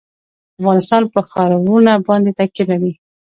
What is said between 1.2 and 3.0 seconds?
ښارونه باندې تکیه لري.